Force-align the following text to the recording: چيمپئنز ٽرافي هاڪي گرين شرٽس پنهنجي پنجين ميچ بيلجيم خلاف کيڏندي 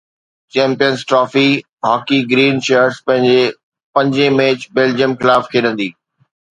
چيمپئنز 0.51 0.99
ٽرافي 1.09 1.49
هاڪي 1.87 2.19
گرين 2.31 2.55
شرٽس 2.65 2.97
پنهنجي 3.05 3.41
پنجين 3.93 4.31
ميچ 4.37 4.59
بيلجيم 4.75 5.11
خلاف 5.21 5.43
کيڏندي 5.51 5.89